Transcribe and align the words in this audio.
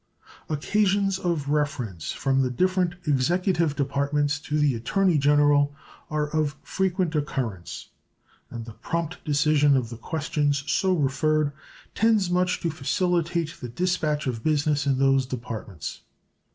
Occasions 0.49 1.19
of 1.19 1.49
reference 1.49 2.11
from 2.11 2.41
the 2.41 2.49
different 2.49 2.95
Executive 3.05 3.75
Departments 3.75 4.39
to 4.39 4.57
the 4.57 4.73
Attorney 4.73 5.19
General 5.19 5.75
are 6.09 6.27
of 6.29 6.55
frequent 6.63 7.13
occurrence, 7.13 7.89
and 8.49 8.65
the 8.65 8.73
prompt 8.73 9.23
decision 9.25 9.77
of 9.77 9.89
the 9.91 9.97
questions 9.97 10.63
so 10.65 10.95
referred 10.95 11.51
tends 11.93 12.31
much 12.31 12.61
to 12.61 12.71
facilitate 12.71 13.57
the 13.61 13.69
dispatch 13.69 14.25
of 14.25 14.43
business 14.43 14.87
in 14.87 14.97
those 14.97 15.27
Departments. 15.27 16.01